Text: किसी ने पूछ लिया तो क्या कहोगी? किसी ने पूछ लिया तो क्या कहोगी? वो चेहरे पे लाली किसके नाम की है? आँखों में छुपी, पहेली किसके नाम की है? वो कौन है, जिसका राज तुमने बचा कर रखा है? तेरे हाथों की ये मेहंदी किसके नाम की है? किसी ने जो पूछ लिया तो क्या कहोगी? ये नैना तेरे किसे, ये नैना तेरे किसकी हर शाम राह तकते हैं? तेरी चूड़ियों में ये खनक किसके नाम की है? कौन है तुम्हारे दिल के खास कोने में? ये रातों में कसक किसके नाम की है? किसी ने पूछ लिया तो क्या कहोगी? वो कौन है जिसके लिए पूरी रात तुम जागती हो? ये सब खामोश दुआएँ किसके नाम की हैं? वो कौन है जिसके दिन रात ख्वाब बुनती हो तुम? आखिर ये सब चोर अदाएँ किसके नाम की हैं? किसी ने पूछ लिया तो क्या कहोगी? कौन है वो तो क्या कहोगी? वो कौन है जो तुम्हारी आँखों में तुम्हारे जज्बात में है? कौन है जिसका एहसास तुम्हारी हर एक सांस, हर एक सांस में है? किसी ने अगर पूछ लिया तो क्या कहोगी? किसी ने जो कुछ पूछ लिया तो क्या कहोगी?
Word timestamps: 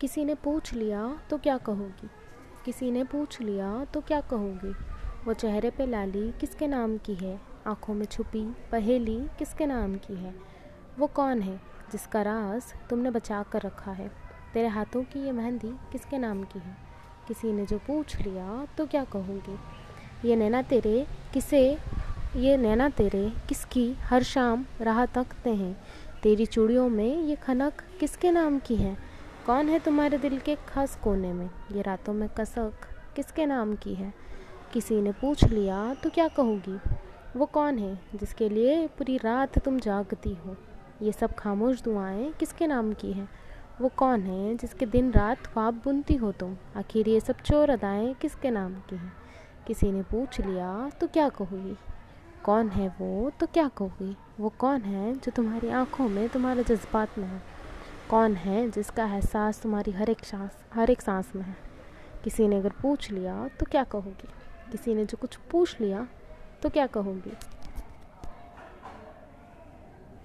किसी 0.00 0.24
ने 0.24 0.34
पूछ 0.34 0.74
लिया 0.74 1.20
तो 1.30 1.38
क्या 1.38 1.56
कहोगी? 1.58 2.10
किसी 2.64 2.90
ने 2.90 3.04
पूछ 3.04 3.40
लिया 3.40 3.84
तो 3.84 4.00
क्या 4.00 4.20
कहोगी? 4.20 4.74
वो 5.24 5.34
चेहरे 5.34 5.70
पे 5.70 5.86
लाली 5.86 6.32
किसके 6.40 6.66
नाम 6.66 6.98
की 6.98 7.14
है? 7.14 7.40
आँखों 7.66 7.94
में 7.94 8.06
छुपी, 8.06 8.54
पहेली 8.72 9.26
किसके 9.38 9.66
नाम 9.66 9.96
की 9.96 10.14
है? 10.14 10.34
वो 10.98 11.06
कौन 11.06 11.40
है, 11.40 11.60
जिसका 11.92 12.22
राज 12.22 12.62
तुमने 12.90 13.10
बचा 13.10 13.42
कर 13.42 13.62
रखा 13.62 13.90
है? 13.90 14.10
तेरे 14.54 14.68
हाथों 14.68 15.02
की 15.02 15.24
ये 15.24 15.32
मेहंदी 15.32 15.74
किसके 15.92 16.18
नाम 16.18 16.42
की 16.42 16.58
है? 16.58 16.76
किसी 17.28 17.52
ने 17.52 17.66
जो 17.66 17.78
पूछ 17.78 18.16
लिया 18.16 18.66
तो 18.78 18.86
क्या 18.86 19.04
कहोगी? 19.04 19.58
ये 20.28 20.36
नैना 20.36 20.62
तेरे 20.62 21.06
किसे, 21.32 21.78
ये 22.36 22.56
नैना 22.56 22.88
तेरे 22.88 23.32
किसकी 23.48 23.92
हर 23.92 24.22
शाम 24.22 24.66
राह 24.80 25.06
तकते 25.06 25.50
हैं? 25.50 25.80
तेरी 26.22 26.46
चूड़ियों 26.46 26.88
में 26.88 27.22
ये 27.22 27.36
खनक 27.36 27.72
किसके 28.00 28.30
नाम 28.30 28.58
की 28.58 28.76
है? 28.76 29.07
कौन 29.48 29.68
है 29.68 29.78
तुम्हारे 29.78 30.18
दिल 30.18 30.38
के 30.38 30.54
खास 30.54 30.98
कोने 31.04 31.32
में? 31.32 31.50
ये 31.72 31.82
रातों 31.82 32.12
में 32.12 32.28
कसक 32.28 32.72
किसके 33.16 33.46
नाम 33.46 33.74
की 33.74 33.94
है? 33.94 34.14
किसी 34.72 35.00
ने 35.02 35.12
पूछ 35.12 35.44
लिया 35.44 35.94
तो 35.94 36.10
क्या 36.10 36.28
कहोगी? 36.28 36.80
वो 37.36 37.46
कौन 37.46 37.78
है 37.78 38.00
जिसके 38.14 38.48
लिए 38.48 38.86
पूरी 38.86 39.16
रात 39.16 39.58
तुम 39.58 39.78
जागती 39.78 40.34
हो? 40.34 40.56
ये 41.02 41.12
सब 41.12 41.34
खामोश 41.34 41.82
दुआएँ 41.82 42.32
किसके 42.32 42.66
नाम 42.66 42.92
की 42.92 43.12
हैं? 43.12 43.28
वो 43.80 43.88
कौन 43.88 44.20
है 44.20 44.56
जिसके 44.56 44.86
दिन 44.86 45.12
रात 45.12 45.46
ख्वाब 45.46 45.74
बुनती 45.74 46.14
हो 46.14 46.32
तुम? 46.32 46.56
आखिर 46.76 47.08
ये 47.08 47.20
सब 47.20 47.40
चोर 47.40 47.70
अदाएँ 47.70 48.14
किसके 48.14 48.50
नाम 48.50 48.74
की 48.74 48.96
हैं? 48.96 49.12
किसी 49.66 49.92
ने 49.92 50.02
पूछ 50.02 50.40
लिया 50.40 50.90
तो 51.00 51.06
क्या 51.06 51.28
कहोगी? 51.28 51.76
कौन 52.44 52.68
है 52.68 52.88
वो 52.88 53.30
तो 53.40 53.46
क्या 53.46 53.68
कहोगी? 53.68 54.16
वो 54.40 54.48
कौन 54.48 54.80
है 54.80 55.14
जो 55.14 55.30
तुम्हारी 55.30 55.68
आँखों 55.68 56.08
में 56.08 56.28
तुम्हारे 56.28 56.64
जज्बात 56.64 57.18
में 57.18 57.26
है? 57.26 57.57
कौन 58.10 58.34
है 58.34 58.70
जिसका 58.70 59.04
एहसास 59.04 59.60
तुम्हारी 59.62 59.90
हर 59.90 60.10
एक 60.10 60.24
सांस, 60.24 60.50
हर 60.74 60.90
एक 60.90 61.00
सांस 61.00 61.32
में 61.36 61.42
है? 61.42 61.56
किसी 62.24 62.48
ने 62.48 62.56
अगर 62.56 62.68
पूछ 62.68 63.10
लिया 63.10 63.48
तो 63.48 63.66
क्या 63.66 63.84
कहोगी? 63.84 64.28
किसी 64.72 64.94
ने 64.94 65.04
जो 65.04 65.18
कुछ 65.18 65.36
पूछ 65.36 65.80
लिया 65.80 66.08
तो 66.62 66.68
क्या 66.68 66.86
कहोगी? 66.86 67.32